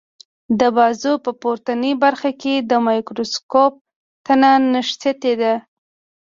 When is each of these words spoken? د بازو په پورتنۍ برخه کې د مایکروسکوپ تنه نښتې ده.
د 0.59 0.61
بازو 0.77 1.13
په 1.25 1.31
پورتنۍ 1.41 1.93
برخه 2.03 2.31
کې 2.41 2.53
د 2.69 2.71
مایکروسکوپ 2.85 3.73
تنه 4.25 4.51
نښتې 4.71 5.33
ده. 5.41 5.53